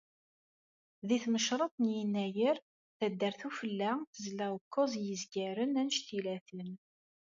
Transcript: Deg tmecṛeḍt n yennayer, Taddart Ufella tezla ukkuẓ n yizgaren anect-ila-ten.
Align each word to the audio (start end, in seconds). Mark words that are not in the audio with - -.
Deg 1.07 1.21
tmecṛeḍt 1.23 1.75
n 1.85 1.87
yennayer, 1.95 2.57
Taddart 2.97 3.41
Ufella 3.47 3.91
tezla 4.13 4.47
ukkuẓ 4.57 4.91
n 4.99 5.03
yizgaren 5.07 5.79
anect-ila-ten. 5.81 6.69